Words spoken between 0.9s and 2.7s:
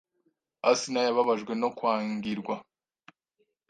yababajwe no kwangirwa